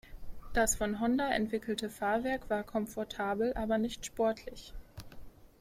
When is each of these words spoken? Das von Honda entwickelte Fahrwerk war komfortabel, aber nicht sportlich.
Das 0.53 0.75
von 0.77 0.99
Honda 0.99 1.29
entwickelte 1.31 1.87
Fahrwerk 1.87 2.49
war 2.49 2.63
komfortabel, 2.63 3.53
aber 3.53 3.77
nicht 3.77 4.03
sportlich. 4.03 4.73